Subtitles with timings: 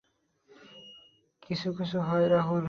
[1.43, 2.59] কিছু কিছু হয় রাহুল।